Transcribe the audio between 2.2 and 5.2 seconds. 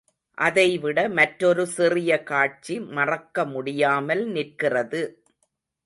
காட்சி மறக்கமுடியாமல் நிற்கிறது.